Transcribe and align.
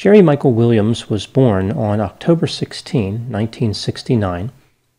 Jerry 0.00 0.22
Michael 0.22 0.54
Williams 0.54 1.10
was 1.10 1.26
born 1.26 1.70
on 1.72 2.00
October 2.00 2.46
16, 2.46 3.04
1969. 3.30 4.50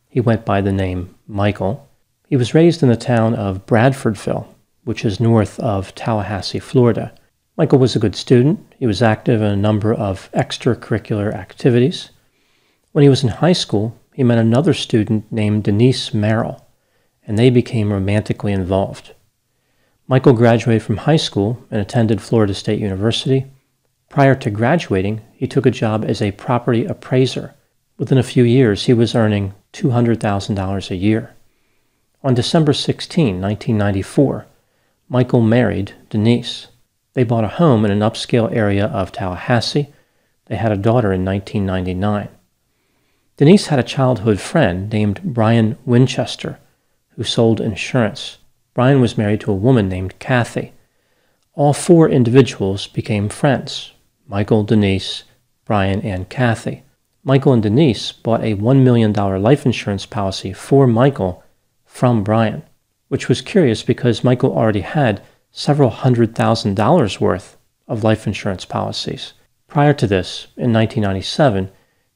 He 0.08 0.22
went 0.22 0.46
by 0.46 0.62
the 0.62 0.72
name 0.72 1.16
Michael. 1.28 1.90
He 2.28 2.36
was 2.36 2.54
raised 2.54 2.84
in 2.84 2.90
the 2.90 2.96
town 2.96 3.34
of 3.34 3.66
Bradfordville, 3.66 4.46
which 4.84 5.04
is 5.04 5.20
north 5.20 5.60
of 5.60 5.96
Tallahassee, 5.96 6.60
Florida. 6.60 7.12
Michael 7.58 7.80
was 7.80 7.96
a 7.96 8.00
good 8.00 8.16
student. 8.16 8.60
He 8.78 8.86
was 8.86 9.02
active 9.02 9.42
in 9.42 9.48
a 9.48 9.56
number 9.56 9.92
of 9.92 10.30
extracurricular 10.34 11.34
activities. 11.34 12.12
When 12.92 13.02
he 13.02 13.10
was 13.10 13.24
in 13.24 13.30
high 13.30 13.54
school, 13.54 13.98
he 14.14 14.24
met 14.24 14.38
another 14.38 14.76
student 14.76 15.32
named 15.32 15.64
Denise 15.64 16.12
Merrell, 16.12 16.62
and 17.26 17.40
they 17.40 17.50
became 17.50 17.92
romantically 17.92 18.54
involved. 18.54 19.16
Michael 20.08 20.34
graduated 20.34 20.84
from 20.84 20.98
high 20.98 21.18
school 21.18 21.58
and 21.72 21.82
attended 21.82 22.22
Florida 22.22 22.54
State 22.54 22.80
University. 22.80 23.48
Prior 24.12 24.36
to 24.36 24.50
graduating, 24.50 25.22
he 25.32 25.48
took 25.48 25.66
a 25.66 25.72
job 25.72 26.04
as 26.04 26.22
a 26.22 26.34
property 26.34 26.84
appraiser. 26.84 27.56
Within 27.98 28.18
a 28.18 28.24
few 28.24 28.44
years, 28.44 28.84
he 28.84 28.94
was 28.94 29.16
earning 29.16 29.54
$200,000 29.72 30.92
a 30.92 30.96
year. 30.98 31.34
On 32.22 32.34
December 32.34 32.74
16, 32.74 33.40
1994, 33.40 34.48
Michael 35.08 35.40
married 35.40 35.94
Denise. 36.10 36.68
They 37.14 37.24
bought 37.24 37.46
a 37.46 37.56
home 37.56 37.86
in 37.86 37.92
an 37.92 38.02
upscale 38.02 38.54
area 38.54 38.88
of 38.88 39.14
Tallahassee. 39.14 39.94
They 40.48 40.58
had 40.58 40.74
a 40.74 40.76
daughter 40.76 41.14
in 41.14 41.24
1999. 41.24 42.28
Denise 43.38 43.68
had 43.68 43.80
a 43.80 43.84
childhood 43.84 44.42
friend 44.42 44.92
named 44.92 45.22
Brian 45.24 45.78
Winchester 45.86 46.60
who 47.16 47.24
sold 47.24 47.62
insurance. 47.62 48.40
Brian 48.74 49.00
was 49.00 49.18
married 49.18 49.40
to 49.40 49.52
a 49.52 49.56
woman 49.56 49.88
named 49.88 50.20
Kathy. 50.20 50.74
All 51.54 51.72
four 51.72 52.10
individuals 52.10 52.88
became 52.88 53.30
friends. 53.30 53.94
Michael, 54.32 54.64
Denise, 54.64 55.26
Brian, 55.66 56.00
and 56.04 56.30
Kathy. 56.30 56.84
Michael 57.22 57.52
and 57.52 57.62
Denise 57.62 58.14
bought 58.14 58.42
a 58.42 58.56
$1 58.56 58.82
million 58.82 59.12
life 59.12 59.66
insurance 59.66 60.06
policy 60.06 60.54
for 60.54 60.88
Michael 60.88 61.44
from 61.84 62.24
Brian, 62.24 62.64
which 63.10 63.28
was 63.28 63.42
curious 63.42 63.84
because 63.84 64.24
Michael 64.24 64.58
already 64.58 64.80
had 64.80 65.22
several 65.52 65.90
hundred 65.90 66.34
thousand 66.34 66.76
dollars 66.76 67.20
worth 67.20 67.58
of 67.90 68.06
life 68.06 68.26
insurance 68.26 68.64
policies. 68.64 69.34
Prior 69.68 69.94
to 69.96 70.08
this, 70.08 70.48
in 70.56 70.72
1997, 70.72 71.70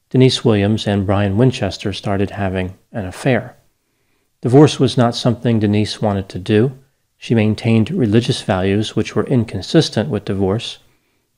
Denise 0.08 0.42
Williams 0.42 0.86
and 0.86 1.04
Brian 1.04 1.36
Winchester 1.36 1.92
started 1.92 2.30
having 2.30 2.78
an 2.92 3.04
affair. 3.04 3.58
Divorce 4.40 4.80
was 4.80 4.96
not 4.96 5.14
something 5.14 5.58
Denise 5.58 6.00
wanted 6.00 6.30
to 6.30 6.38
do. 6.38 6.78
She 7.18 7.34
maintained 7.34 7.90
religious 7.90 8.40
values 8.40 8.96
which 8.96 9.14
were 9.14 9.26
inconsistent 9.26 10.08
with 10.08 10.24
divorce. 10.24 10.78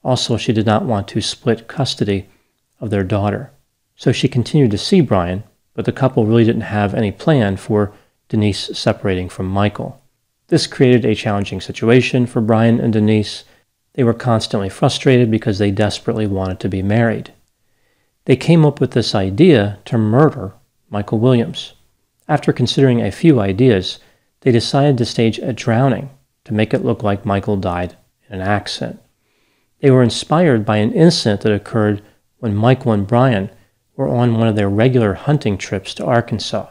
Also, 0.02 0.36
she 0.36 0.52
did 0.52 0.66
not 0.66 0.84
want 0.84 1.08
to 1.08 1.20
split 1.20 1.68
custody 1.68 2.28
of 2.80 2.91
their 2.91 3.04
daughter. 3.04 3.50
So 3.97 4.12
she 4.12 4.28
continued 4.28 4.70
to 4.70 4.78
see 4.78 5.00
Brian, 5.00 5.42
but 5.75 5.84
the 5.84 5.92
couple 5.92 6.26
really 6.26 6.44
didn't 6.44 6.62
have 6.62 6.94
any 6.94 7.10
plan 7.10 7.56
for 7.56 7.92
Denise 8.28 8.70
separating 8.78 9.28
from 9.28 9.47
Michael. 9.47 10.03
This 10.48 10.66
created 10.66 11.04
a 11.04 11.14
challenging 11.14 11.60
situation 11.60 12.26
for 12.26 12.41
Brian 12.41 12.81
and 12.81 12.92
Denise. 12.92 13.44
They 13.94 14.04
were 14.04 14.14
constantly 14.14 14.69
frustrated 14.69 15.31
because 15.31 15.58
they 15.58 15.70
desperately 15.70 16.26
wanted 16.26 16.60
to 16.60 16.69
be 16.69 16.82
married. 16.82 17.32
They 18.25 18.37
came 18.37 18.64
up 18.64 18.81
with 18.81 18.92
this 18.92 19.14
idea 19.14 19.78
to 19.87 19.98
murder 19.98 20.53
Michael 20.91 21.19
Williams. 21.19 21.75
After 22.28 22.53
considering 22.53 23.00
a 23.00 23.10
few 23.10 23.41
ideas, 23.41 23.98
they 24.41 24.53
decided 24.53 24.98
to 24.98 25.04
stage 25.04 25.38
a 25.38 25.53
drowning 25.53 26.10
to 26.44 26.54
make 26.54 26.72
it 26.72 26.84
look 26.84 27.03
like 27.03 27.25
Michael 27.25 27.56
died 27.56 27.97
in 28.28 28.41
an 28.41 28.47
accident. 28.47 29.00
They 29.81 29.91
were 29.91 30.03
inspired 30.03 30.65
by 30.65 30.78
an 30.78 30.93
incident 30.93 31.43
that 31.43 31.53
occurred 31.53 32.03
when 32.39 32.55
Michael 32.55 32.93
and 32.93 33.06
Brian 33.06 33.50
were 33.97 34.09
on 34.09 34.37
one 34.37 34.49
of 34.49 34.56
their 34.56 34.69
regular 34.69 35.15
hunting 35.15 35.59
trips 35.59 35.94
to 35.94 36.05
Arkansas. 36.05 36.66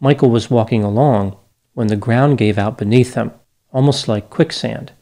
Michael 0.00 0.30
was 0.30 0.50
walking 0.50 0.84
along 0.84 1.36
when 1.74 1.86
the 1.86 1.96
ground 1.96 2.38
gave 2.38 2.58
out 2.58 2.78
beneath 2.78 3.14
him, 3.14 3.32
almost 3.72 4.08
like 4.08 4.30
quicksand. 4.30 4.92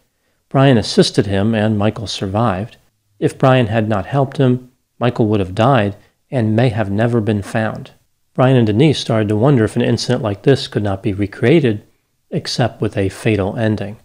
Brian 0.49 0.79
assisted 0.79 1.27
him, 1.27 1.55
and 1.55 1.79
Michael 1.79 2.07
survived. 2.07 2.77
If 3.19 3.39
Brian 3.39 3.67
had 3.67 3.89
not 3.89 4.07
helped 4.07 4.39
him, 4.39 4.71
Michael 4.99 5.27
would 5.29 5.41
have 5.41 5.55
died 5.55 5.97
and 6.31 6.57
may 6.57 6.69
have 6.69 6.91
never 6.91 7.21
been 7.21 7.43
found. 7.43 7.93
Brian 8.34 8.57
and 8.57 8.67
Denise 8.67 8.99
started 8.99 9.29
to 9.29 9.37
wonder 9.37 9.65
if 9.65 9.77
an 9.77 9.83
incident 9.83 10.23
like 10.23 10.43
this 10.43 10.67
could 10.67 10.83
not 10.83 11.03
be 11.03 11.13
recreated, 11.13 11.84
except 12.31 12.81
with 12.81 12.97
a 12.97 13.09
fatal 13.09 13.57
ending. 13.57 13.97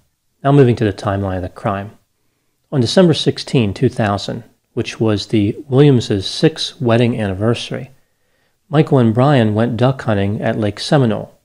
Now, 0.43 0.51
moving 0.51 0.75
to 0.77 0.85
the 0.85 0.93
timeline 0.93 1.37
of 1.37 1.41
the 1.41 1.49
crime. 1.49 1.97
On 2.71 2.79
December 2.79 3.15
16, 3.15 3.73
2000, 3.73 4.43
which 4.73 4.99
was 4.99 5.27
the 5.27 5.57
Williamses' 5.67 6.27
sixth 6.27 6.79
wedding 6.79 7.19
anniversary, 7.19 7.89
Michael 8.69 8.99
and 8.99 9.11
Brian 9.11 9.55
went 9.55 9.75
duck 9.75 10.03
hunting 10.03 10.39
at 10.39 10.59
Lake 10.59 10.79
Seminole. 10.79 11.35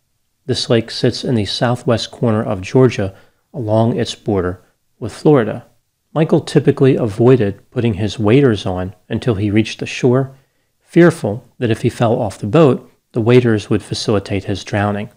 This 0.45 0.69
lake 0.69 0.91
sits 0.91 1.25
in 1.25 1.35
the 1.35 1.47
southwest 1.47 2.11
corner 2.11 2.43
of 2.43 2.61
Georgia 2.61 3.15
along 3.55 3.97
its 3.97 4.15
border 4.15 4.61
with 4.99 5.15
Florida. 5.15 5.65
Michael 6.13 6.43
typically 6.43 6.95
avoided 6.95 7.71
putting 7.71 7.95
his 7.95 8.19
waders 8.19 8.67
on 8.67 8.95
until 9.09 9.37
he 9.37 9.51
reached 9.51 9.81
the 9.81 9.87
shore, 9.87 10.37
fearful 10.83 11.43
that 11.59 11.71
if 11.71 11.81
he 11.81 11.89
fell 11.89 12.21
off 12.21 12.39
the 12.39 12.47
boat, 12.47 12.91
the 13.13 13.23
waders 13.23 13.71
would 13.71 13.83
facilitate 13.83 14.45
his 14.45 14.63
drowning, 14.63 15.09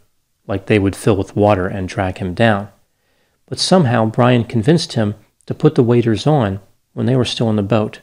like 0.47 0.67
they 0.67 0.79
would 0.79 0.95
fill 0.95 1.17
with 1.17 1.35
water 1.35 1.67
and 1.67 1.89
drag 1.89 2.19
him 2.19 2.33
down. 2.33 2.69
But 3.47 3.59
somehow 3.59 4.05
Brian 4.05 4.45
convinced 4.45 4.93
him 4.93 5.15
to 5.47 5.55
put 5.55 5.75
the 5.75 5.83
waders 5.83 6.27
on 6.27 6.59
when 6.93 7.05
they 7.07 7.15
were 7.15 7.25
still 7.25 7.49
in 7.49 7.55
the 7.55 7.63
boat. 7.63 8.01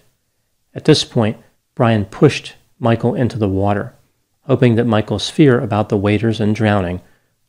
At 0.75 0.85
this 0.85 1.05
point, 1.05 1.39
Brian 1.75 2.05
pushed 2.05 2.57
Michael 2.79 3.15
into 3.15 3.39
the 3.39 3.49
water, 3.49 3.95
hoping 4.43 4.75
that 4.75 4.87
Michael's 4.87 5.31
fear 5.31 5.61
about 5.61 5.89
the 5.89 5.97
waders 5.97 6.41
and 6.41 6.55
drowning 6.55 7.01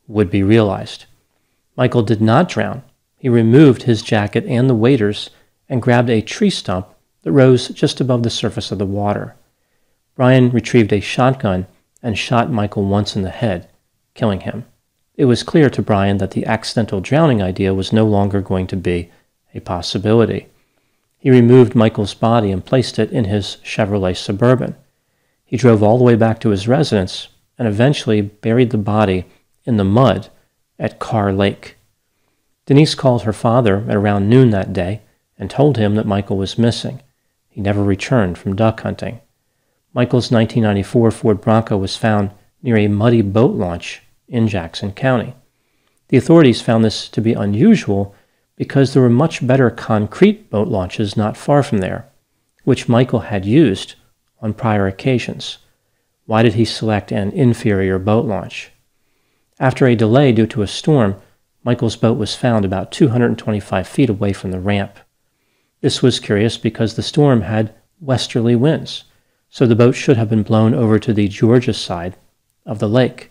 would 0.06 0.30
be 0.30 0.42
realized. 0.42 1.06
Michael 1.76 2.02
did 2.02 2.22
not 2.22 2.48
drown. 2.48 2.82
He 3.18 3.28
removed 3.28 3.82
his 3.82 4.02
jacket 4.02 4.44
and 4.46 4.70
the 4.70 4.74
waders 4.74 5.30
and 5.68 5.82
grabbed 5.82 6.10
a 6.10 6.22
tree 6.22 6.50
stump 6.50 6.86
that 7.22 7.32
rose 7.32 7.68
just 7.68 8.00
above 8.00 8.22
the 8.22 8.30
surface 8.30 8.70
of 8.70 8.78
the 8.78 8.86
water. 8.86 9.34
Brian 10.14 10.50
retrieved 10.50 10.92
a 10.92 11.00
shotgun 11.00 11.66
and 12.02 12.16
shot 12.16 12.50
Michael 12.50 12.84
once 12.84 13.16
in 13.16 13.22
the 13.22 13.30
head, 13.30 13.68
killing 14.14 14.40
him. 14.40 14.64
It 15.16 15.24
was 15.24 15.42
clear 15.42 15.68
to 15.70 15.82
Brian 15.82 16.18
that 16.18 16.32
the 16.32 16.46
accidental 16.46 17.00
drowning 17.00 17.42
idea 17.42 17.74
was 17.74 17.92
no 17.92 18.06
longer 18.06 18.40
going 18.40 18.66
to 18.68 18.76
be 18.76 19.10
a 19.54 19.60
possibility. 19.60 20.48
He 21.18 21.30
removed 21.30 21.74
Michael's 21.74 22.14
body 22.14 22.50
and 22.50 22.64
placed 22.64 22.98
it 22.98 23.10
in 23.10 23.24
his 23.24 23.58
Chevrolet 23.64 24.16
Suburban. 24.16 24.76
He 25.44 25.56
drove 25.56 25.82
all 25.82 25.98
the 25.98 26.04
way 26.04 26.16
back 26.16 26.40
to 26.40 26.50
his 26.50 26.68
residence 26.68 27.28
and 27.58 27.66
eventually 27.66 28.20
buried 28.20 28.70
the 28.70 28.78
body 28.78 29.24
in 29.64 29.76
the 29.76 29.84
mud 29.84 30.28
at 30.78 30.98
Carr 30.98 31.32
Lake. 31.32 31.76
Denise 32.66 32.94
called 32.94 33.22
her 33.22 33.32
father 33.32 33.84
at 33.88 33.96
around 33.96 34.28
noon 34.28 34.50
that 34.50 34.72
day 34.72 35.02
and 35.38 35.50
told 35.50 35.76
him 35.76 35.94
that 35.94 36.06
Michael 36.06 36.36
was 36.36 36.58
missing. 36.58 37.00
He 37.48 37.60
never 37.60 37.82
returned 37.82 38.38
from 38.38 38.56
duck 38.56 38.80
hunting. 38.80 39.20
Michael's 39.94 40.30
1994 40.30 41.10
Ford 41.10 41.40
Bronco 41.40 41.78
was 41.78 41.96
found 41.96 42.30
near 42.62 42.76
a 42.76 42.88
muddy 42.88 43.22
boat 43.22 43.54
launch 43.54 44.02
in 44.28 44.48
Jackson 44.48 44.92
County. 44.92 45.34
The 46.08 46.16
authorities 46.16 46.60
found 46.60 46.84
this 46.84 47.08
to 47.08 47.20
be 47.20 47.32
unusual 47.32 48.14
because 48.56 48.92
there 48.92 49.02
were 49.02 49.10
much 49.10 49.46
better 49.46 49.70
concrete 49.70 50.50
boat 50.50 50.68
launches 50.68 51.16
not 51.16 51.36
far 51.36 51.62
from 51.62 51.78
there, 51.78 52.08
which 52.64 52.88
Michael 52.88 53.20
had 53.20 53.44
used 53.44 53.94
on 54.40 54.54
prior 54.54 54.86
occasions. 54.86 55.58
Why 56.24 56.42
did 56.42 56.54
he 56.54 56.64
select 56.64 57.12
an 57.12 57.30
inferior 57.32 57.98
boat 57.98 58.24
launch? 58.24 58.72
After 59.60 59.86
a 59.86 59.94
delay 59.94 60.32
due 60.32 60.46
to 60.48 60.62
a 60.62 60.66
storm, 60.66 61.16
Michael's 61.64 61.96
boat 61.96 62.18
was 62.18 62.34
found 62.34 62.64
about 62.64 62.92
225 62.92 63.86
feet 63.88 64.10
away 64.10 64.32
from 64.32 64.50
the 64.50 64.60
ramp. 64.60 64.98
This 65.80 66.02
was 66.02 66.20
curious 66.20 66.56
because 66.58 66.94
the 66.94 67.02
storm 67.02 67.42
had 67.42 67.74
westerly 68.00 68.54
winds, 68.54 69.04
so 69.50 69.66
the 69.66 69.76
boat 69.76 69.94
should 69.94 70.16
have 70.16 70.30
been 70.30 70.42
blown 70.42 70.74
over 70.74 70.98
to 70.98 71.12
the 71.12 71.28
Georgia 71.28 71.72
side 71.72 72.16
of 72.64 72.78
the 72.78 72.88
lake. 72.88 73.30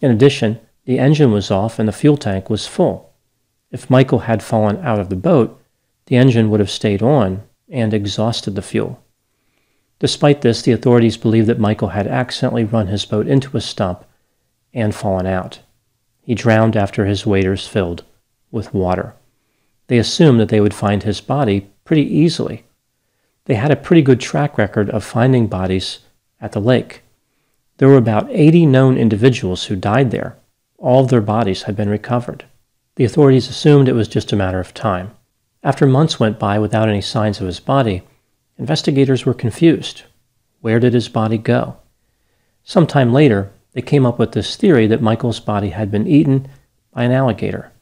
In 0.00 0.10
addition, 0.10 0.60
the 0.84 0.98
engine 0.98 1.30
was 1.32 1.50
off 1.50 1.78
and 1.78 1.88
the 1.88 1.92
fuel 1.92 2.16
tank 2.16 2.50
was 2.50 2.66
full. 2.66 3.11
If 3.72 3.88
Michael 3.88 4.20
had 4.20 4.42
fallen 4.42 4.76
out 4.84 5.00
of 5.00 5.08
the 5.08 5.16
boat, 5.16 5.58
the 6.06 6.16
engine 6.16 6.50
would 6.50 6.60
have 6.60 6.70
stayed 6.70 7.02
on 7.02 7.42
and 7.70 7.94
exhausted 7.94 8.54
the 8.54 8.62
fuel. 8.62 9.02
Despite 9.98 10.42
this, 10.42 10.60
the 10.60 10.72
authorities 10.72 11.16
believe 11.16 11.46
that 11.46 11.58
Michael 11.58 11.88
had 11.88 12.06
accidentally 12.06 12.64
run 12.64 12.88
his 12.88 13.06
boat 13.06 13.26
into 13.26 13.56
a 13.56 13.60
stump 13.62 14.04
and 14.74 14.94
fallen 14.94 15.26
out. 15.26 15.60
He 16.20 16.34
drowned 16.34 16.76
after 16.76 17.06
his 17.06 17.24
waders 17.24 17.66
filled 17.66 18.04
with 18.50 18.74
water. 18.74 19.14
They 19.86 19.98
assumed 19.98 20.38
that 20.40 20.50
they 20.50 20.60
would 20.60 20.74
find 20.74 21.02
his 21.02 21.20
body 21.20 21.70
pretty 21.84 22.02
easily. 22.02 22.64
They 23.46 23.54
had 23.54 23.70
a 23.70 23.76
pretty 23.76 24.02
good 24.02 24.20
track 24.20 24.58
record 24.58 24.90
of 24.90 25.02
finding 25.02 25.46
bodies 25.46 26.00
at 26.40 26.52
the 26.52 26.60
lake. 26.60 27.02
There 27.78 27.88
were 27.88 27.96
about 27.96 28.28
80 28.30 28.66
known 28.66 28.98
individuals 28.98 29.64
who 29.64 29.76
died 29.76 30.10
there. 30.10 30.36
All 30.78 31.04
of 31.04 31.08
their 31.08 31.20
bodies 31.20 31.62
had 31.62 31.74
been 31.74 31.88
recovered. 31.88 32.44
The 32.96 33.04
authorities 33.04 33.48
assumed 33.48 33.88
it 33.88 33.94
was 33.94 34.08
just 34.08 34.32
a 34.32 34.36
matter 34.36 34.60
of 34.60 34.74
time. 34.74 35.12
After 35.62 35.86
months 35.86 36.20
went 36.20 36.38
by 36.38 36.58
without 36.58 36.88
any 36.88 37.00
signs 37.00 37.40
of 37.40 37.46
his 37.46 37.60
body, 37.60 38.02
investigators 38.58 39.24
were 39.24 39.32
confused. 39.32 40.02
Where 40.60 40.78
did 40.78 40.92
his 40.92 41.08
body 41.08 41.38
go? 41.38 41.76
Some 42.64 42.86
time 42.86 43.12
later, 43.12 43.50
they 43.72 43.80
came 43.80 44.04
up 44.04 44.18
with 44.18 44.32
this 44.32 44.56
theory 44.56 44.86
that 44.88 45.00
Michael's 45.00 45.40
body 45.40 45.70
had 45.70 45.90
been 45.90 46.06
eaten 46.06 46.48
by 46.92 47.04
an 47.04 47.12
alligator. 47.12 47.72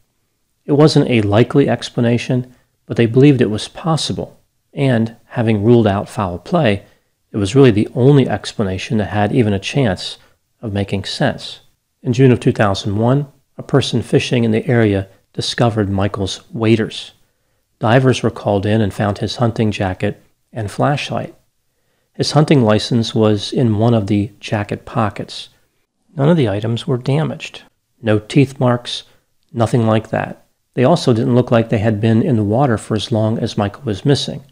It 0.65 0.73
wasn't 0.73 1.11
a 1.11 1.23
likely 1.23 1.69
explanation, 1.69 2.55
but 2.87 2.97
they 2.97 3.07
believed 3.07 3.41
it 3.41 3.51
was 3.51 3.67
possible, 3.67 4.41
and, 4.73 5.17
having 5.27 5.65
ruled 5.65 5.89
out 5.89 6.09
foul 6.09 6.39
play, 6.39 6.85
it 7.33 7.37
was 7.37 7.57
really 7.57 7.73
the 7.73 7.89
only 7.95 8.29
explanation 8.29 8.99
that 8.99 9.07
had 9.07 9.33
even 9.33 9.53
a 9.53 9.59
chance 9.59 10.19
of 10.63 10.73
making 10.73 11.05
sense. 11.05 11.61
In 12.03 12.13
June 12.13 12.31
of 12.31 12.39
2001, 12.39 13.27
a 13.61 13.63
person 13.63 14.01
fishing 14.01 14.45
in 14.45 14.53
the 14.53 14.67
area 14.67 15.07
discovered 15.35 15.91
Michael's 15.91 16.41
waders. 16.51 17.13
Divers 17.79 18.23
were 18.23 18.31
called 18.31 18.65
in 18.65 18.81
and 18.81 18.93
found 18.93 19.19
his 19.19 19.37
hunting 19.37 19.71
jacket 19.71 20.23
and 20.51 20.71
flashlight. 20.71 21.35
His 22.15 22.33
hunting 22.33 22.63
license 22.63 23.15
was 23.15 23.53
in 23.53 23.77
one 23.77 23.93
of 23.93 24.07
the 24.07 24.33
jacket 24.41 24.87
pockets. 24.87 25.51
None 26.17 26.31
of 26.31 26.39
the 26.39 26.49
items 26.49 26.87
were 26.87 26.97
damaged. 26.97 27.63
No 28.01 28.19
teeth 28.19 28.59
marks, 28.59 29.03
nothing 29.53 29.87
like 29.87 30.09
that. 30.09 30.47
They 30.73 30.85
also 30.85 31.13
didn't 31.13 31.35
look 31.35 31.51
like 31.51 31.69
they 31.69 31.79
had 31.79 32.01
been 32.01 32.23
in 32.23 32.37
the 32.37 32.43
water 32.43 32.79
for 32.79 32.95
as 32.95 33.13
long 33.13 33.39
as 33.39 33.59
Michael 33.59 33.83
was 33.85 34.07
missing. 34.07 34.43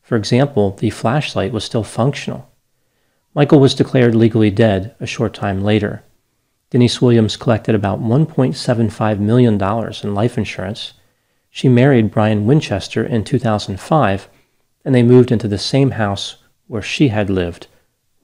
For 0.00 0.16
example, 0.16 0.70
the 0.70 0.88
flashlight 0.88 1.52
was 1.52 1.64
still 1.64 1.84
functional. 1.84 2.50
Michael 3.34 3.60
was 3.60 3.74
declared 3.74 4.14
legally 4.14 4.50
dead 4.50 4.94
a 4.98 5.06
short 5.06 5.34
time 5.34 5.62
later. 5.62 6.02
Denise 6.70 7.00
Williams 7.00 7.36
collected 7.36 7.74
about 7.74 8.00
$1.75 8.00 9.18
million 9.20 9.54
in 10.02 10.14
life 10.14 10.36
insurance. 10.36 10.94
She 11.48 11.68
married 11.68 12.10
Brian 12.10 12.44
Winchester 12.44 13.04
in 13.04 13.22
2005, 13.22 14.28
and 14.84 14.94
they 14.94 15.02
moved 15.02 15.30
into 15.30 15.46
the 15.46 15.58
same 15.58 15.92
house 15.92 16.36
where 16.66 16.82
she 16.82 17.08
had 17.08 17.30
lived 17.30 17.68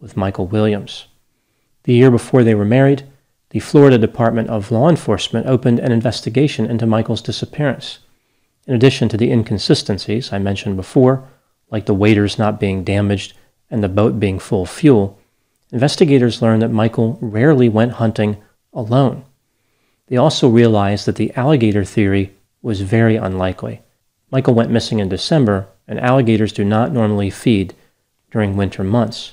with 0.00 0.16
Michael 0.16 0.48
Williams. 0.48 1.06
The 1.84 1.94
year 1.94 2.10
before 2.10 2.42
they 2.42 2.54
were 2.54 2.64
married, 2.64 3.04
the 3.50 3.60
Florida 3.60 3.96
Department 3.96 4.48
of 4.48 4.72
Law 4.72 4.88
Enforcement 4.88 5.46
opened 5.46 5.78
an 5.78 5.92
investigation 5.92 6.66
into 6.66 6.86
Michael's 6.86 7.22
disappearance. 7.22 8.00
In 8.66 8.74
addition 8.74 9.08
to 9.10 9.16
the 9.16 9.30
inconsistencies 9.30 10.32
I 10.32 10.38
mentioned 10.38 10.76
before, 10.76 11.28
like 11.70 11.86
the 11.86 11.94
waders 11.94 12.38
not 12.38 12.58
being 12.58 12.82
damaged 12.82 13.34
and 13.70 13.84
the 13.84 13.88
boat 13.88 14.18
being 14.18 14.38
full 14.38 14.62
of 14.62 14.70
fuel, 14.70 15.18
investigators 15.72 16.40
learned 16.40 16.62
that 16.62 16.70
Michael 16.70 17.18
rarely 17.20 17.68
went 17.68 17.92
hunting 17.92 18.36
alone. 18.72 19.24
They 20.06 20.16
also 20.16 20.48
realized 20.48 21.06
that 21.06 21.16
the 21.16 21.34
alligator 21.34 21.84
theory 21.84 22.34
was 22.60 22.82
very 22.82 23.16
unlikely. 23.16 23.82
Michael 24.30 24.54
went 24.54 24.70
missing 24.70 25.00
in 25.00 25.08
December, 25.08 25.66
and 25.88 25.98
alligators 25.98 26.52
do 26.52 26.64
not 26.64 26.92
normally 26.92 27.30
feed 27.30 27.74
during 28.30 28.56
winter 28.56 28.84
months 28.84 29.32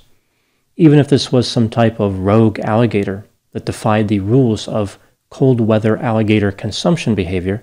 even 0.80 0.98
if 0.98 1.10
this 1.10 1.30
was 1.30 1.46
some 1.46 1.70
type 1.70 2.00
of 2.00 2.20
rogue 2.20 2.58
alligator 2.60 3.26
that 3.52 3.66
defied 3.66 4.08
the 4.08 4.22
rules 4.22 4.66
of 4.66 4.98
cold 5.30 5.60
weather 5.60 5.98
alligator 5.98 6.54
consumption 6.54 7.14
behavior, 7.14 7.62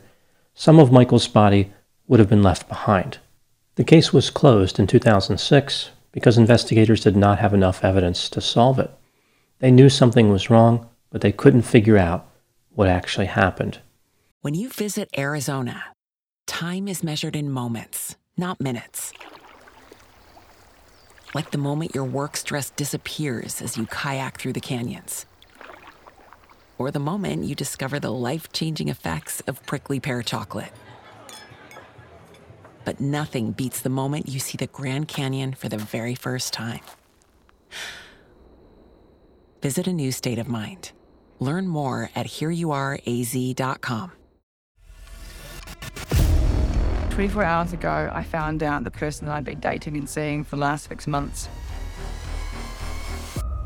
some 0.55 0.79
of 0.79 0.93
Michael's 0.93 1.27
body 1.27 1.73
would 2.07 2.21
have 2.21 2.29
been 2.29 2.43
left 2.43 2.69
behind. 2.69 3.17
The 3.77 3.85
case 3.85 4.13
was 4.13 4.29
closed 4.29 4.79
in 4.79 4.87
2006 4.87 5.91
because 6.17 6.41
investigators 6.41 7.05
did 7.05 7.17
not 7.17 7.39
have 7.39 7.53
enough 7.53 7.85
evidence 7.85 8.31
to 8.31 8.41
solve 8.41 8.79
it. 8.81 8.91
They 9.59 9.71
knew 9.71 9.91
something 9.91 10.31
was 10.31 10.49
wrong, 10.49 10.89
but 11.11 11.21
they 11.21 11.33
couldn't 11.33 11.69
figure 11.69 11.99
out 11.99 12.27
what 12.75 12.89
actually 12.89 13.27
happened. 13.27 13.81
When 14.41 14.55
you 14.55 14.71
visit 14.71 15.11
Arizona, 15.17 15.85
time 16.47 16.89
is 16.89 17.05
measured 17.05 17.37
in 17.37 17.51
moments, 17.51 18.17
not 18.37 18.61
minutes 18.61 19.13
like 21.37 21.51
the 21.51 21.59
moment 21.59 21.95
your 21.95 22.05
work 22.05 22.35
stress 22.35 22.71
disappears 22.71 23.61
as 23.61 23.77
you 23.77 23.85
kayak 23.85 24.39
through 24.39 24.55
the 24.55 24.69
canyons. 24.73 25.27
Or 26.79 26.91
the 26.91 26.99
moment 26.99 27.45
you 27.45 27.55
discover 27.55 28.01
the 28.01 28.11
life 28.11 28.51
changing 28.55 28.89
effects 28.89 29.41
of 29.41 29.63
prickly 29.67 30.01
pear 30.01 30.23
chocolate. 30.23 30.73
But 32.87 33.01
nothing 33.01 33.51
beats 33.51 33.81
the 33.83 33.91
moment 33.91 34.29
you 34.29 34.39
see 34.39 34.57
the 34.57 34.69
Grand 34.69 35.09
Canyon 35.09 35.53
for 35.53 35.69
the 35.69 35.77
very 35.77 36.15
first 36.15 36.55
time. 36.55 36.81
Visit 39.61 39.89
a 39.89 39.93
new 39.93 40.13
state 40.13 40.39
of 40.39 40.47
mind. 40.47 40.93
Learn 41.41 41.67
more 41.67 42.11
at 42.15 42.27
hereyouareaz.com. 42.27 44.13
24 47.11 47.43
hours 47.43 47.73
ago, 47.73 48.11
I 48.13 48.23
found 48.23 48.63
out 48.63 48.85
the 48.85 48.91
person 48.91 49.27
that 49.27 49.35
I'd 49.35 49.45
been 49.45 49.59
dating 49.59 49.97
and 49.97 50.09
seeing 50.09 50.45
for 50.45 50.55
the 50.55 50.63
last 50.63 50.89
six 50.89 51.09
months 51.09 51.49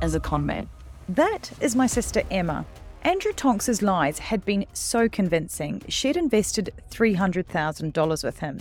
as 0.01 0.15
a 0.15 0.21
con 0.21 0.47
man. 0.47 0.69
That 1.11 1.51
is 1.61 1.77
my 1.77 1.87
sister 1.87 2.23
Emma. 2.31 2.65
Andrew 3.03 3.33
Tonks's 3.33 3.83
lies 3.83 4.19
had 4.19 4.45
been 4.47 4.65
so 4.73 5.09
convincing, 5.09 5.83
she'd 5.89 6.17
invested 6.17 6.73
$300,000 6.91 8.25
with 8.25 8.39
him. 8.39 8.61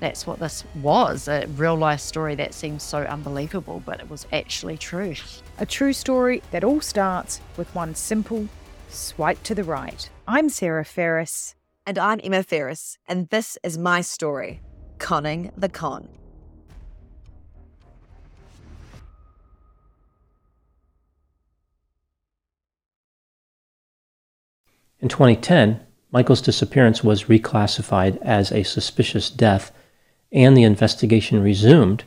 That's 0.00 0.26
what 0.26 0.38
this 0.38 0.64
was 0.76 1.28
a 1.28 1.46
real 1.56 1.76
life 1.76 2.00
story 2.00 2.34
that 2.36 2.54
seems 2.54 2.82
so 2.82 3.02
unbelievable, 3.02 3.82
but 3.84 4.00
it 4.00 4.08
was 4.08 4.26
actually 4.32 4.78
true. 4.78 5.14
A 5.58 5.66
true 5.66 5.92
story 5.92 6.42
that 6.50 6.64
all 6.64 6.80
starts 6.80 7.40
with 7.58 7.72
one 7.74 7.94
simple 7.94 8.48
swipe 8.88 9.42
to 9.42 9.54
the 9.54 9.62
right. 9.62 10.08
I'm 10.26 10.48
Sarah 10.48 10.86
Ferris. 10.86 11.54
And 11.86 11.98
I'm 11.98 12.20
Emma 12.22 12.42
Ferris, 12.42 12.98
and 13.08 13.28
this 13.30 13.58
is 13.62 13.76
my 13.76 14.00
story 14.00 14.60
Conning 14.98 15.50
the 15.56 15.68
Con. 15.68 16.08
In 25.00 25.08
2010, 25.08 25.80
Michael's 26.12 26.42
disappearance 26.42 27.02
was 27.02 27.24
reclassified 27.24 28.18
as 28.22 28.52
a 28.52 28.62
suspicious 28.62 29.30
death, 29.30 29.72
and 30.32 30.56
the 30.56 30.62
investigation 30.62 31.42
resumed 31.42 32.04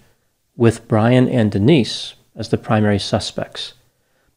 with 0.56 0.88
Brian 0.88 1.27
and 1.27 1.51
Denise 1.51 2.15
as 2.36 2.50
the 2.50 2.58
primary 2.58 3.00
suspects. 3.00 3.74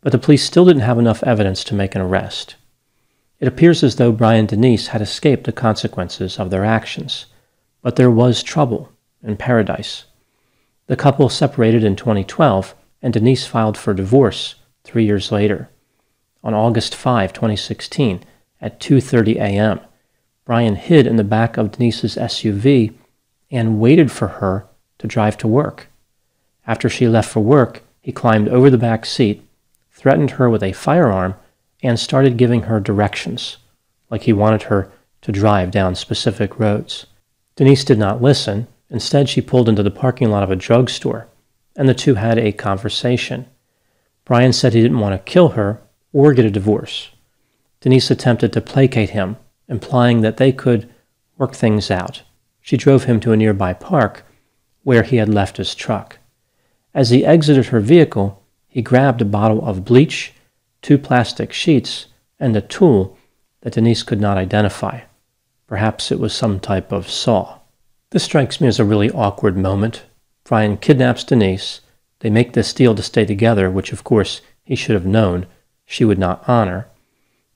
But 0.01 0.13
the 0.13 0.19
police 0.19 0.45
still 0.45 0.65
didn't 0.65 0.83
have 0.83 0.99
enough 0.99 1.23
evidence 1.23 1.65
to 1.65 1.75
make 1.75 1.95
an 1.95 2.01
arrest. 2.01 2.57
It 3.39 3.49
appears 3.49 3.83
as 3.83 3.97
though 3.97 4.13
Brian 4.13 4.41
and 4.41 4.49
Denise 4.49 4.89
had 4.89 5.03
escaped 5.03 5.45
the 5.45 5.53
consequences 5.53 6.39
of 6.39 6.51
their 6.51 6.65
actions, 6.65 7.27
but 7.83 7.97
there 7.97 8.11
was 8.11 8.43
trouble 8.43 8.93
in 9.23 9.37
paradise. 9.37 10.05
The 10.87 10.97
couple 10.97 11.29
separated 11.29 11.85
in 11.85 11.97
2012, 11.97 12.75
and 13.03 13.13
Denise 13.13 13.47
filed 13.47 13.77
for 13.77 13.93
divorce 13.93 14.55
three 14.85 15.05
years 15.05 15.31
later. 15.31 15.69
On 16.43 16.55
August 16.55 16.95
5, 16.95 17.33
2016, 17.33 18.23
at 18.61 18.81
2:30 18.81 19.37
a.m. 19.37 19.81
Brian 20.45 20.77
hid 20.77 21.07
in 21.07 21.17
the 21.17 21.25
back 21.25 21.57
of 21.57 21.73
Denise's 21.73 22.17
SUV 22.17 22.95
and 23.51 23.81
waited 23.81 24.11
for 24.11 24.29
her 24.29 24.67
to 24.99 25.07
drive 25.07 25.37
to 25.39 25.49
work. 25.49 25.89
After 26.67 26.89
she 26.89 27.09
left 27.09 27.31
for 27.31 27.41
work, 27.41 27.83
he 28.01 28.13
climbed 28.13 28.49
over 28.49 28.71
the 28.71 28.79
back 28.79 29.07
seat, 29.07 29.43
threatened 29.91 30.33
her 30.33 30.51
with 30.51 30.63
a 30.63 30.73
firearm, 30.73 31.35
and 31.83 31.99
started 31.99 32.37
giving 32.37 32.63
her 32.63 32.81
directions, 32.81 33.59
like 34.11 34.23
he 34.23 34.33
wanted 34.33 34.65
her 34.65 34.91
to 35.23 35.33
drive 35.33 35.71
down 35.71 35.95
specific 35.95 36.59
roads. 36.59 37.07
Denise 37.57 37.85
did 37.85 37.99
not 37.99 38.23
listen. 38.23 38.67
Instead, 38.91 39.29
she 39.29 39.41
pulled 39.41 39.69
into 39.69 39.83
the 39.83 39.91
parking 39.91 40.31
lot 40.31 40.43
of 40.43 40.51
a 40.51 40.57
drugstore, 40.57 41.27
and 41.75 41.89
the 41.89 41.95
two 41.95 42.15
had 42.15 42.39
a 42.39 42.53
conversation. 42.53 43.47
Brian 44.25 44.53
said 44.53 44.73
he 44.73 44.83
didn't 44.83 45.01
want 45.01 45.15
to 45.15 45.31
kill 45.31 45.51
her 45.51 45.81
or 46.13 46.33
get 46.33 46.45
a 46.45 46.51
divorce. 46.51 47.11
Denise 47.81 48.11
attempted 48.11 48.53
to 48.53 48.61
placate 48.61 49.11
him, 49.11 49.37
implying 49.69 50.21
that 50.21 50.37
they 50.37 50.53
could 50.53 50.93
work 51.39 51.55
things 51.55 51.91
out. 51.91 52.23
She 52.67 52.77
drove 52.77 53.05
him 53.05 53.21
to 53.21 53.31
a 53.31 53.37
nearby 53.37 53.75
park 53.75 54.25
where 54.83 55.05
he 55.05 55.19
had 55.19 55.29
left 55.29 55.59
his 55.59 55.73
truck. 55.73 56.19
As 56.93 57.11
he 57.11 57.25
exited 57.25 57.67
her 57.67 57.79
vehicle, 57.79 58.43
he 58.67 58.83
grabbed 58.83 59.23
a 59.23 59.25
bottle 59.25 59.65
of 59.65 59.85
bleach, 59.85 60.33
two 60.83 60.99
plastic 60.99 61.53
sheets, 61.53 62.07
and 62.41 62.57
a 62.57 62.61
tool 62.61 63.17
that 63.61 63.75
Denise 63.75 64.03
could 64.03 64.21
not 64.21 64.37
identify. 64.37 65.03
Perhaps 65.69 66.11
it 66.11 66.19
was 66.19 66.35
some 66.35 66.59
type 66.59 66.91
of 66.91 67.09
saw. 67.09 67.61
This 68.11 68.25
strikes 68.25 68.61
me 68.61 68.67
as 68.67 68.81
a 68.81 68.85
really 68.85 69.13
awkward 69.13 69.57
moment. 69.57 70.03
Brian 70.43 70.77
kidnaps 70.77 71.23
Denise. 71.23 71.83
They 72.19 72.31
make 72.31 72.55
this 72.55 72.75
deal 72.75 72.97
to 72.97 73.03
stay 73.03 73.25
together, 73.25 73.71
which 73.71 73.93
of 73.93 74.03
course 74.03 74.41
he 74.65 74.75
should 74.75 74.95
have 74.95 75.07
known 75.07 75.47
she 75.85 76.05
would 76.05 76.19
not 76.19 76.43
honor. 76.49 76.89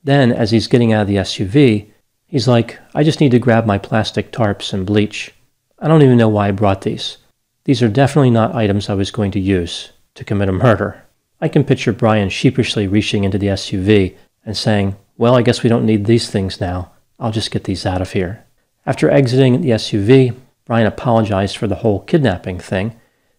Then, 0.05 0.31
as 0.31 0.53
he's 0.53 0.69
getting 0.69 0.93
out 0.93 1.03
of 1.03 1.09
the 1.09 1.17
SUV, 1.17 1.90
he's 2.31 2.49
like, 2.49 2.79
I 2.95 3.03
just 3.03 3.21
need 3.21 3.33
to 3.33 3.39
grab 3.39 3.67
my 3.67 3.77
plastic 3.77 4.33
tarps 4.33 4.73
and 4.73 4.87
bleach. 4.87 5.35
I 5.79 5.89
don't 5.89 6.03
even 6.03 6.17
know 6.17 6.29
why 6.29 6.49
I 6.49 6.53
brought 6.53 6.83
these. 6.83 7.19
These 7.65 7.83
are 7.83 7.89
definitely 7.89 8.31
not 8.31 8.55
items 8.55 8.89
I 8.89 8.95
was 8.95 9.11
going 9.11 9.33
to 9.33 9.41
use 9.41 9.93
to 10.15 10.25
commit 10.25 10.49
a 10.49 10.53
murder. 10.53 11.03
I 11.41 11.49
can 11.49 11.65
picture 11.65 11.93
Brian 11.93 12.29
sheepishly 12.29 12.87
reaching 12.87 13.25
into 13.25 13.39
the 13.39 13.49
SUV 13.49 14.17
and 14.47 14.57
saying, 14.57 14.97
Well, 15.19 15.37
I 15.37 15.43
guess 15.43 15.63
we 15.63 15.69
don't 15.69 15.87
need 15.87 16.05
these 16.05 16.31
things 16.31 16.61
now. 16.61 16.93
I'll 17.19 17.33
just 17.33 17.51
get 17.51 17.65
these 17.65 17.85
out 17.85 18.01
of 18.01 18.13
here. 18.13 18.45
After 18.87 19.11
exiting 19.11 19.61
the 19.61 19.71
SUV, 19.71 20.35
Brian 20.65 20.87
apologized 20.87 21.57
for 21.57 21.67
the 21.67 21.77
whole 21.77 22.01
kidnapping 22.01 22.59
thing, 22.61 22.99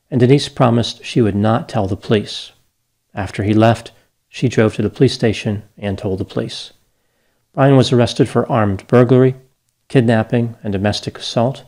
and 0.10 0.20
Denise 0.20 0.50
promised 0.50 1.04
she 1.04 1.22
would 1.22 1.36
not 1.36 1.70
tell 1.70 1.88
the 1.88 1.96
police. 1.96 2.52
After 3.14 3.44
he 3.44 3.54
left, 3.54 3.92
she 4.30 4.50
drove 4.50 4.76
to 4.76 4.82
the 4.82 4.90
police 4.90 5.14
station 5.14 5.64
and 5.78 5.98
told 5.98 6.20
the 6.20 6.26
police. 6.26 6.74
Brian 7.54 7.76
was 7.76 7.92
arrested 7.92 8.30
for 8.30 8.50
armed 8.50 8.88
burglary, 8.88 9.36
kidnapping, 9.90 10.56
and 10.64 10.72
domestic 10.72 11.18
assault. 11.18 11.66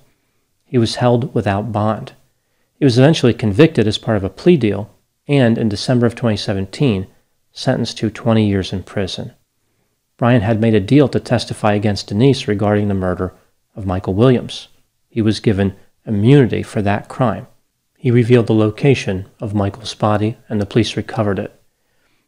He 0.64 0.78
was 0.78 0.96
held 0.96 1.34
without 1.34 1.72
bond. 1.72 2.14
He 2.76 2.86
was 2.86 2.98
eventually 2.98 3.34
convicted 3.34 3.88
as 3.88 3.98
part 3.98 4.18
of 4.18 4.24
a 4.24 4.30
plea 4.30 4.58
deal 4.58 4.90
and, 5.28 5.58
in 5.58 5.70
December 5.70 6.06
of 6.06 6.16
2017, 6.16 7.08
sentenced 7.52 7.98
to 7.98 8.10
20 8.10 8.48
years 8.48 8.74
in 8.74 8.84
prison. 8.84 9.34
Brian 10.18 10.42
had 10.42 10.62
made 10.62 10.74
a 10.74 10.80
deal 10.80 11.08
to 11.10 11.20
testify 11.20 11.74
against 11.74 12.08
Denise 12.08 12.48
regarding 12.48 12.88
the 12.88 12.94
murder 12.94 13.34
of 13.76 13.86
Michael 13.86 14.14
Williams. 14.14 14.70
He 15.10 15.22
was 15.22 15.40
given 15.40 15.76
immunity 16.06 16.64
for 16.64 16.82
that 16.82 17.10
crime. 17.10 17.48
He 17.98 18.12
revealed 18.12 18.48
the 18.48 18.54
location 18.54 19.28
of 19.40 19.54
Michael's 19.54 19.94
body, 19.94 20.38
and 20.50 20.60
the 20.62 20.66
police 20.66 20.98
recovered 20.98 21.40
it. 21.40 21.62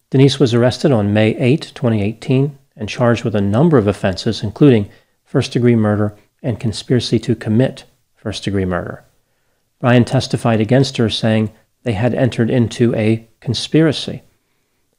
Denise 0.10 0.40
was 0.40 0.54
arrested 0.54 0.92
on 0.92 1.14
May 1.14 1.36
8, 1.38 1.72
2018, 1.74 2.58
and 2.76 2.90
charged 2.90 3.24
with 3.24 3.36
a 3.36 3.42
number 3.42 3.78
of 3.78 3.88
offenses, 3.88 4.44
including 4.44 4.90
first 5.24 5.52
degree 5.52 5.76
murder 5.76 6.16
and 6.44 6.60
conspiracy 6.60 7.20
to 7.20 7.36
commit 7.36 7.86
first 8.16 8.44
degree 8.44 8.66
murder. 8.66 9.04
Brian 9.80 10.06
testified 10.06 10.62
against 10.62 10.98
her, 10.98 11.10
saying 11.10 11.52
they 11.84 11.94
had 11.94 12.14
entered 12.14 12.50
into 12.50 12.94
a 12.96 13.28
conspiracy. 13.40 14.22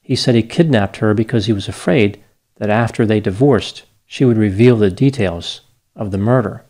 He 0.00 0.14
said 0.14 0.34
he 0.34 0.42
kidnapped 0.42 0.98
her 0.98 1.14
because 1.14 1.46
he 1.46 1.52
was 1.52 1.68
afraid 1.68 2.22
that 2.56 2.70
after 2.70 3.04
they 3.04 3.20
divorced, 3.20 3.84
she 4.06 4.24
would 4.24 4.36
reveal 4.36 4.76
the 4.76 4.90
details 4.90 5.62
of 5.96 6.10
the 6.10 6.18
murder. 6.18 6.64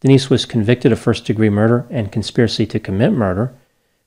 Denise 0.00 0.30
was 0.30 0.46
convicted 0.46 0.92
of 0.92 0.98
first 0.98 1.24
degree 1.24 1.50
murder 1.50 1.86
and 1.90 2.12
conspiracy 2.12 2.66
to 2.66 2.78
commit 2.78 3.12
murder. 3.12 3.54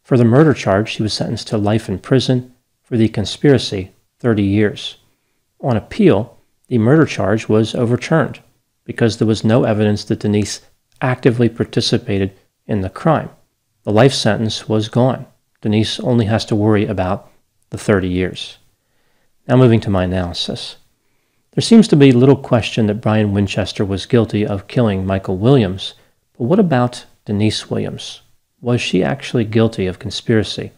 For 0.03 0.17
the 0.17 0.25
murder 0.25 0.53
charge, 0.53 0.89
she 0.89 1.03
was 1.03 1.13
sentenced 1.13 1.47
to 1.49 1.57
life 1.57 1.87
in 1.87 1.99
prison. 1.99 2.53
For 2.83 2.97
the 2.97 3.09
conspiracy, 3.09 3.91
30 4.19 4.43
years. 4.43 4.97
On 5.63 5.77
appeal, 5.77 6.37
the 6.67 6.77
murder 6.77 7.05
charge 7.05 7.47
was 7.47 7.73
overturned 7.73 8.41
because 8.83 9.17
there 9.17 9.27
was 9.27 9.45
no 9.45 9.63
evidence 9.63 10.03
that 10.03 10.19
Denise 10.19 10.61
actively 11.01 11.47
participated 11.47 12.33
in 12.67 12.81
the 12.81 12.89
crime. 12.89 13.29
The 13.83 13.91
life 13.91 14.13
sentence 14.13 14.67
was 14.67 14.89
gone. 14.89 15.25
Denise 15.61 15.99
only 16.01 16.25
has 16.25 16.43
to 16.45 16.55
worry 16.55 16.85
about 16.85 17.31
the 17.69 17.77
30 17.77 18.09
years. 18.09 18.57
Now, 19.47 19.55
moving 19.55 19.79
to 19.81 19.89
my 19.89 20.03
analysis. 20.03 20.75
There 21.51 21.61
seems 21.61 21.87
to 21.89 21.95
be 21.95 22.11
little 22.11 22.35
question 22.35 22.87
that 22.87 23.01
Brian 23.01 23.31
Winchester 23.31 23.85
was 23.85 24.05
guilty 24.05 24.45
of 24.45 24.67
killing 24.67 25.05
Michael 25.05 25.37
Williams, 25.37 25.93
but 26.37 26.45
what 26.45 26.59
about 26.59 27.05
Denise 27.25 27.69
Williams? 27.69 28.21
Was 28.59 28.81
she 28.81 29.03
actually 29.03 29.45
guilty 29.45 29.85
of 29.85 29.99
conspiracy? 29.99 30.71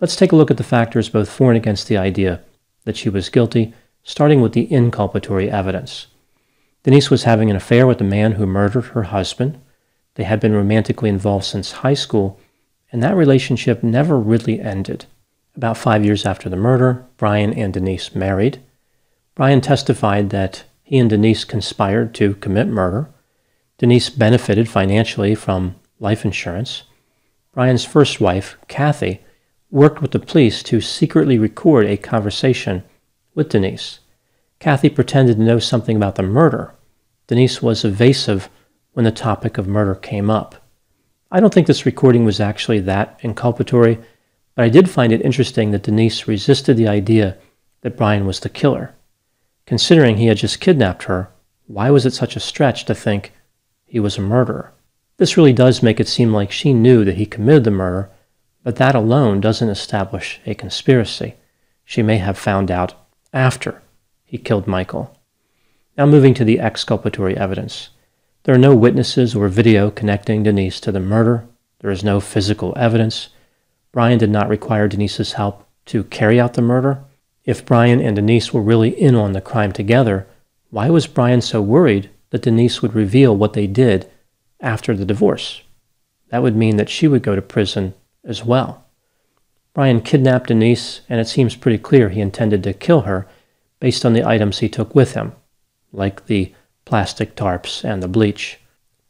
Let's 0.00 0.16
take 0.16 0.32
a 0.32 0.36
look 0.36 0.50
at 0.50 0.58
the 0.58 0.64
factors 0.64 1.08
both 1.08 1.28
for 1.28 1.50
and 1.50 1.56
against 1.56 1.88
the 1.88 1.96
idea 1.96 2.40
that 2.84 2.96
she 2.96 3.08
was 3.08 3.30
guilty, 3.30 3.74
starting 4.06 4.40
with 4.40 4.52
the 4.52 4.68
inculpatory 4.68 5.48
evidence. 5.48 6.06
Denise 6.84 7.10
was 7.10 7.24
having 7.24 7.50
an 7.50 7.56
affair 7.56 7.88
with 7.88 7.98
the 7.98 8.04
man 8.04 8.32
who 8.32 8.46
murdered 8.46 8.84
her 8.84 9.02
husband. 9.02 9.60
They 10.14 10.22
had 10.22 10.38
been 10.38 10.54
romantically 10.54 11.08
involved 11.08 11.44
since 11.44 11.82
high 11.82 11.94
school, 11.94 12.38
and 12.92 13.02
that 13.02 13.16
relationship 13.16 13.82
never 13.82 14.16
really 14.16 14.60
ended. 14.60 15.06
About 15.56 15.76
five 15.76 16.04
years 16.04 16.24
after 16.24 16.48
the 16.48 16.56
murder, 16.56 17.04
Brian 17.16 17.52
and 17.52 17.74
Denise 17.74 18.14
married. 18.14 18.60
Brian 19.34 19.60
testified 19.60 20.30
that 20.30 20.62
he 20.84 20.98
and 20.98 21.10
Denise 21.10 21.44
conspired 21.44 22.14
to 22.14 22.36
commit 22.36 22.68
murder. 22.68 23.10
Denise 23.76 24.08
benefited 24.08 24.68
financially 24.68 25.34
from 25.34 25.74
life 25.98 26.24
insurance. 26.24 26.84
Brian's 27.52 27.84
first 27.84 28.20
wife, 28.20 28.56
Kathy, 28.68 29.20
worked 29.68 30.00
with 30.00 30.12
the 30.12 30.20
police 30.20 30.62
to 30.62 30.80
secretly 30.80 31.40
record 31.40 31.86
a 31.86 31.96
conversation 31.96 32.84
with 33.36 33.50
Denise. 33.50 34.00
Kathy 34.58 34.88
pretended 34.88 35.36
to 35.36 35.42
know 35.44 35.60
something 35.60 35.96
about 35.96 36.16
the 36.16 36.24
murder. 36.24 36.74
Denise 37.28 37.62
was 37.62 37.84
evasive 37.84 38.48
when 38.94 39.04
the 39.04 39.12
topic 39.12 39.58
of 39.58 39.68
murder 39.68 39.94
came 39.94 40.30
up. 40.30 40.56
I 41.30 41.38
don't 41.38 41.52
think 41.54 41.66
this 41.68 41.86
recording 41.86 42.24
was 42.24 42.40
actually 42.40 42.80
that 42.80 43.20
inculpatory, 43.20 44.02
but 44.54 44.64
I 44.64 44.68
did 44.70 44.88
find 44.88 45.12
it 45.12 45.22
interesting 45.22 45.70
that 45.70 45.82
Denise 45.82 46.26
resisted 46.26 46.76
the 46.76 46.88
idea 46.88 47.36
that 47.82 47.96
Brian 47.96 48.26
was 48.26 48.40
the 48.40 48.48
killer. 48.48 48.94
Considering 49.66 50.16
he 50.16 50.26
had 50.26 50.38
just 50.38 50.60
kidnapped 50.60 51.04
her, 51.04 51.28
why 51.66 51.90
was 51.90 52.06
it 52.06 52.14
such 52.14 52.36
a 52.36 52.40
stretch 52.40 52.84
to 52.86 52.94
think 52.94 53.32
he 53.84 54.00
was 54.00 54.16
a 54.16 54.22
murderer? 54.22 54.72
This 55.18 55.36
really 55.36 55.52
does 55.52 55.82
make 55.82 56.00
it 56.00 56.08
seem 56.08 56.32
like 56.32 56.50
she 56.50 56.72
knew 56.72 57.04
that 57.04 57.16
he 57.16 57.26
committed 57.26 57.64
the 57.64 57.70
murder, 57.70 58.10
but 58.62 58.76
that 58.76 58.94
alone 58.94 59.40
doesn't 59.40 59.68
establish 59.68 60.40
a 60.46 60.54
conspiracy. 60.54 61.34
She 61.84 62.02
may 62.02 62.18
have 62.18 62.38
found 62.38 62.70
out 62.70 62.94
after 63.32 63.82
he 64.24 64.38
killed 64.38 64.66
Michael. 64.66 65.16
Now, 65.96 66.06
moving 66.06 66.34
to 66.34 66.44
the 66.44 66.60
exculpatory 66.60 67.36
evidence. 67.36 67.90
There 68.44 68.54
are 68.54 68.58
no 68.58 68.74
witnesses 68.74 69.34
or 69.34 69.48
video 69.48 69.90
connecting 69.90 70.42
Denise 70.42 70.78
to 70.80 70.92
the 70.92 71.00
murder. 71.00 71.46
There 71.80 71.90
is 71.90 72.04
no 72.04 72.20
physical 72.20 72.74
evidence. 72.76 73.30
Brian 73.92 74.18
did 74.18 74.30
not 74.30 74.48
require 74.48 74.88
Denise's 74.88 75.32
help 75.32 75.66
to 75.86 76.04
carry 76.04 76.38
out 76.38 76.54
the 76.54 76.62
murder. 76.62 77.02
If 77.44 77.64
Brian 77.64 78.00
and 78.00 78.16
Denise 78.16 78.52
were 78.52 78.62
really 78.62 78.90
in 78.90 79.14
on 79.14 79.32
the 79.32 79.40
crime 79.40 79.72
together, 79.72 80.26
why 80.70 80.90
was 80.90 81.06
Brian 81.06 81.40
so 81.40 81.62
worried 81.62 82.10
that 82.30 82.42
Denise 82.42 82.82
would 82.82 82.94
reveal 82.94 83.36
what 83.36 83.54
they 83.54 83.66
did 83.66 84.10
after 84.60 84.94
the 84.94 85.04
divorce? 85.04 85.62
That 86.30 86.42
would 86.42 86.56
mean 86.56 86.76
that 86.76 86.88
she 86.88 87.08
would 87.08 87.22
go 87.22 87.36
to 87.36 87.42
prison 87.42 87.94
as 88.24 88.44
well. 88.44 88.85
Brian 89.76 90.00
kidnapped 90.00 90.46
Denise, 90.46 91.02
and 91.06 91.20
it 91.20 91.28
seems 91.28 91.54
pretty 91.54 91.76
clear 91.76 92.08
he 92.08 92.22
intended 92.22 92.62
to 92.62 92.72
kill 92.72 93.02
her 93.02 93.28
based 93.78 94.06
on 94.06 94.14
the 94.14 94.26
items 94.26 94.60
he 94.60 94.70
took 94.70 94.94
with 94.94 95.12
him, 95.12 95.32
like 95.92 96.24
the 96.24 96.54
plastic 96.86 97.36
tarps 97.36 97.84
and 97.84 98.02
the 98.02 98.08
bleach. 98.08 98.58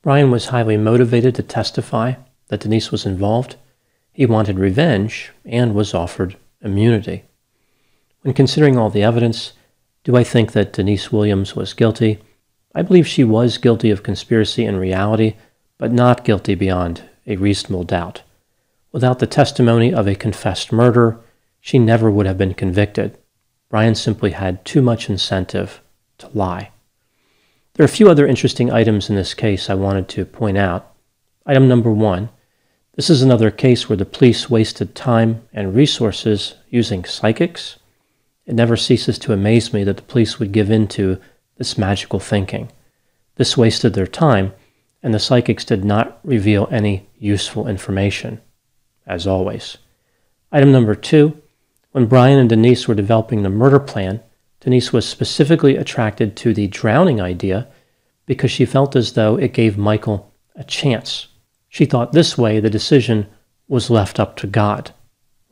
Brian 0.02 0.32
was 0.32 0.46
highly 0.46 0.76
motivated 0.76 1.36
to 1.36 1.42
testify 1.44 2.14
that 2.48 2.62
Denise 2.62 2.90
was 2.90 3.06
involved. 3.06 3.54
He 4.12 4.26
wanted 4.26 4.58
revenge 4.58 5.30
and 5.44 5.72
was 5.72 5.94
offered 5.94 6.36
immunity. 6.60 7.22
When 8.22 8.34
considering 8.34 8.76
all 8.76 8.90
the 8.90 9.04
evidence, 9.04 9.52
do 10.02 10.16
I 10.16 10.24
think 10.24 10.50
that 10.50 10.72
Denise 10.72 11.12
Williams 11.12 11.54
was 11.54 11.74
guilty? 11.74 12.18
I 12.74 12.82
believe 12.82 13.06
she 13.06 13.22
was 13.22 13.56
guilty 13.56 13.92
of 13.92 14.02
conspiracy 14.02 14.64
in 14.64 14.78
reality, 14.78 15.36
but 15.78 15.92
not 15.92 16.24
guilty 16.24 16.56
beyond 16.56 17.02
a 17.24 17.36
reasonable 17.36 17.84
doubt. 17.84 18.22
Without 18.96 19.18
the 19.18 19.26
testimony 19.26 19.92
of 19.92 20.08
a 20.08 20.14
confessed 20.14 20.72
murderer, 20.72 21.20
she 21.60 21.78
never 21.78 22.10
would 22.10 22.24
have 22.24 22.38
been 22.38 22.54
convicted. 22.54 23.18
Brian 23.68 23.94
simply 23.94 24.30
had 24.30 24.64
too 24.64 24.80
much 24.80 25.10
incentive 25.10 25.82
to 26.16 26.30
lie. 26.32 26.70
There 27.74 27.84
are 27.84 27.92
a 27.92 27.98
few 27.98 28.08
other 28.08 28.26
interesting 28.26 28.72
items 28.72 29.10
in 29.10 29.16
this 29.16 29.34
case 29.34 29.68
I 29.68 29.74
wanted 29.74 30.08
to 30.08 30.24
point 30.24 30.56
out. 30.56 30.94
Item 31.44 31.68
number 31.68 31.92
one 31.92 32.30
this 32.94 33.10
is 33.10 33.20
another 33.20 33.50
case 33.50 33.86
where 33.86 33.98
the 33.98 34.06
police 34.06 34.48
wasted 34.48 34.94
time 34.94 35.46
and 35.52 35.74
resources 35.74 36.54
using 36.70 37.04
psychics 37.04 37.78
it 38.46 38.54
never 38.54 38.78
ceases 38.78 39.18
to 39.18 39.34
amaze 39.34 39.74
me 39.74 39.84
that 39.84 39.98
the 39.98 40.04
police 40.04 40.38
would 40.38 40.52
give 40.52 40.70
in 40.70 40.88
to 40.88 41.20
this 41.58 41.76
magical 41.76 42.18
thinking. 42.18 42.72
This 43.34 43.58
wasted 43.58 43.92
their 43.92 44.06
time, 44.06 44.54
and 45.02 45.12
the 45.12 45.18
psychics 45.18 45.66
did 45.66 45.84
not 45.84 46.18
reveal 46.24 46.66
any 46.70 47.10
useful 47.18 47.68
information, 47.68 48.40
as 49.06 49.26
always. 49.26 49.78
Item 50.52 50.72
number 50.72 50.94
two 50.94 51.40
When 51.92 52.06
Brian 52.06 52.38
and 52.38 52.48
Denise 52.48 52.86
were 52.88 52.94
developing 52.94 53.42
the 53.42 53.50
murder 53.50 53.80
plan, 53.80 54.22
Denise 54.60 54.92
was 54.92 55.08
specifically 55.08 55.76
attracted 55.76 56.36
to 56.36 56.52
the 56.52 56.66
drowning 56.66 57.20
idea 57.20 57.68
because 58.26 58.50
she 58.50 58.64
felt 58.64 58.96
as 58.96 59.12
though 59.12 59.36
it 59.36 59.52
gave 59.52 59.78
Michael 59.78 60.32
a 60.54 60.64
chance. 60.64 61.28
She 61.68 61.84
thought 61.84 62.12
this 62.12 62.36
way 62.36 62.58
the 62.58 62.70
decision 62.70 63.26
was 63.68 63.90
left 63.90 64.18
up 64.18 64.36
to 64.36 64.46
God, 64.46 64.92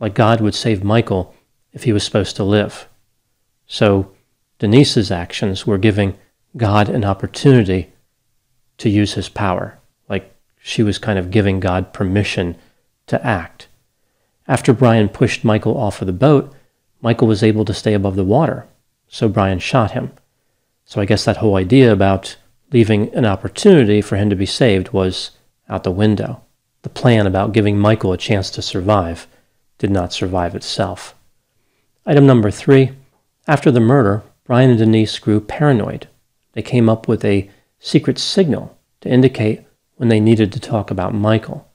like 0.00 0.14
God 0.14 0.40
would 0.40 0.54
save 0.54 0.82
Michael 0.82 1.34
if 1.72 1.84
he 1.84 1.92
was 1.92 2.02
supposed 2.02 2.36
to 2.36 2.44
live. 2.44 2.88
So 3.66 4.12
Denise's 4.58 5.10
actions 5.10 5.66
were 5.66 5.78
giving 5.78 6.16
God 6.56 6.88
an 6.88 7.04
opportunity 7.04 7.92
to 8.78 8.88
use 8.88 9.14
his 9.14 9.28
power, 9.28 9.78
like 10.08 10.34
she 10.58 10.82
was 10.82 10.98
kind 10.98 11.18
of 11.18 11.30
giving 11.30 11.60
God 11.60 11.92
permission 11.92 12.56
to 13.06 13.24
act. 13.26 13.68
After 14.46 14.72
Brian 14.72 15.08
pushed 15.08 15.44
Michael 15.44 15.76
off 15.76 16.00
of 16.00 16.06
the 16.06 16.12
boat, 16.12 16.52
Michael 17.00 17.28
was 17.28 17.42
able 17.42 17.64
to 17.64 17.74
stay 17.74 17.94
above 17.94 18.16
the 18.16 18.24
water, 18.24 18.66
so 19.08 19.28
Brian 19.28 19.58
shot 19.58 19.92
him. 19.92 20.12
So 20.84 21.00
I 21.00 21.04
guess 21.04 21.24
that 21.24 21.38
whole 21.38 21.56
idea 21.56 21.92
about 21.92 22.36
leaving 22.72 23.14
an 23.14 23.24
opportunity 23.24 24.00
for 24.00 24.16
him 24.16 24.30
to 24.30 24.36
be 24.36 24.46
saved 24.46 24.92
was 24.92 25.30
out 25.68 25.84
the 25.84 25.90
window. 25.90 26.42
The 26.82 26.88
plan 26.88 27.26
about 27.26 27.52
giving 27.52 27.78
Michael 27.78 28.12
a 28.12 28.18
chance 28.18 28.50
to 28.50 28.62
survive 28.62 29.26
did 29.78 29.90
not 29.90 30.12
survive 30.12 30.54
itself. 30.54 31.14
Item 32.06 32.26
number 32.26 32.50
three 32.50 32.92
after 33.46 33.70
the 33.70 33.80
murder, 33.80 34.22
Brian 34.44 34.70
and 34.70 34.78
Denise 34.78 35.18
grew 35.18 35.40
paranoid. 35.40 36.08
They 36.52 36.62
came 36.62 36.88
up 36.88 37.06
with 37.06 37.24
a 37.24 37.50
secret 37.78 38.18
signal 38.18 38.78
to 39.02 39.10
indicate 39.10 39.62
when 39.96 40.08
they 40.08 40.20
needed 40.20 40.52
to 40.52 40.60
talk 40.60 40.90
about 40.90 41.14
Michael. 41.14 41.70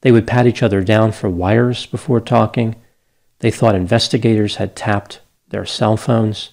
They 0.00 0.12
would 0.12 0.26
pat 0.26 0.46
each 0.46 0.62
other 0.62 0.82
down 0.82 1.12
for 1.12 1.28
wires 1.28 1.86
before 1.86 2.20
talking. 2.20 2.76
They 3.40 3.50
thought 3.50 3.74
investigators 3.74 4.56
had 4.56 4.76
tapped 4.76 5.20
their 5.48 5.66
cell 5.66 5.96
phones. 5.96 6.50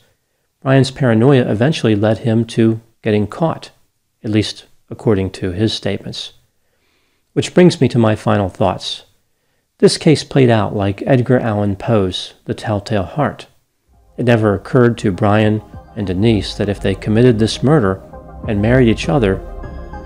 Brian's 0.62 0.92
paranoia 0.92 1.50
eventually 1.50 1.96
led 1.96 2.20
him 2.20 2.46
to 2.46 2.82
getting 3.04 3.28
caught, 3.28 3.72
at 4.24 4.32
least 4.32 4.66
according 4.90 5.30
to 5.32 5.52
his 5.52 5.74
statements. 5.74 6.34
Which 7.34 7.54
brings 7.54 7.80
me 7.80 7.88
to 7.90 8.00
my 8.00 8.16
final 8.16 8.50
thoughts. 8.50 9.04
This 9.78 9.98
case 9.98 10.24
played 10.24 10.50
out 10.50 10.76
like 10.76 11.04
Edgar 11.06 11.40
Allan 11.40 11.76
Poe's 11.76 12.34
The 12.46 12.54
Telltale 12.54 13.04
Heart. 13.04 13.48
It 14.18 14.26
never 14.26 14.56
occurred 14.56 14.98
to 15.00 15.12
Brian 15.12 15.62
and 15.96 16.08
Denise 16.08 16.56
that 16.56 16.70
if 16.70 16.80
they 16.80 16.96
committed 16.96 17.38
this 17.38 17.62
murder 17.62 18.02
and 18.48 18.62
married 18.62 18.88
each 18.88 19.10
other, 19.10 19.42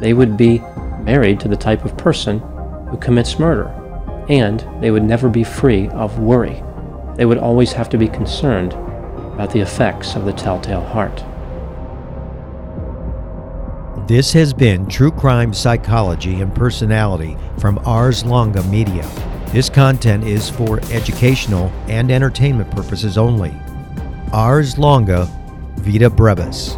they 0.02 0.14
would 0.14 0.38
be 0.38 0.60
married 1.00 1.40
to 1.42 1.48
the 1.48 1.56
type 1.56 1.86
of 1.86 1.98
person 1.98 2.42
who 2.90 2.98
commits 2.98 3.40
murder, 3.40 3.68
and 4.30 4.66
they 4.82 4.92
would 4.92 5.04
never 5.04 5.30
be 5.30 5.44
free 5.44 5.88
of 5.90 6.20
worry. 6.20 6.64
They 7.16 7.26
would 7.26 7.38
always 7.38 7.72
have 7.74 7.90
to 7.90 7.98
be 7.98 8.08
concerned 8.08 8.74
about 8.74 9.52
the 9.52 9.60
effects 9.60 10.16
of 10.16 10.26
the 10.26 10.34
telltale 10.34 10.82
heart. 10.84 11.24
This 14.08 14.34
has 14.34 14.54
been 14.54 14.88
True 14.88 15.12
Crime 15.12 15.54
Psychology 15.54 16.42
and 16.42 16.54
Personality 16.56 17.38
from 17.60 17.80
Ars 17.86 18.26
Longa 18.26 18.64
Media. 18.64 19.08
This 19.52 19.70
content 19.70 20.24
is 20.24 20.50
for 20.50 20.80
educational 20.92 21.72
and 21.88 22.10
entertainment 22.12 22.72
purposes 22.72 23.18
only. 23.18 23.54
Ars 24.34 24.78
Longa 24.78 25.28
Vita 25.78 26.10
Brevis. 26.10 26.78